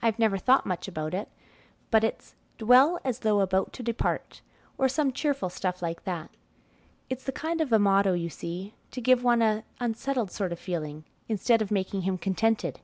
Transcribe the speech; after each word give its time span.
I've 0.00 0.18
never 0.18 0.38
thought 0.38 0.64
much 0.64 0.88
about 0.88 1.12
it, 1.12 1.28
but 1.90 2.02
it's 2.02 2.34
'Dwell 2.56 2.98
as 3.04 3.18
though 3.18 3.42
about 3.42 3.74
to 3.74 3.82
depart,' 3.82 4.40
or 4.78 4.88
some 4.88 5.12
cheerful 5.12 5.50
stuff 5.50 5.82
like 5.82 6.04
that. 6.04 6.30
It's 7.10 7.24
the 7.24 7.30
kind 7.30 7.60
of 7.60 7.70
a 7.70 7.78
motto, 7.78 8.14
you 8.14 8.30
see, 8.30 8.72
to 8.90 9.02
give 9.02 9.22
one 9.22 9.42
an 9.42 9.64
unsettled 9.80 10.30
sort 10.30 10.52
of 10.52 10.58
feeling, 10.58 11.04
instead 11.28 11.60
of 11.60 11.70
making 11.70 12.00
him 12.08 12.16
contented." 12.16 12.80